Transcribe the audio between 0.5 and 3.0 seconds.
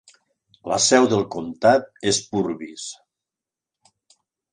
La seu del comtat és Purvis.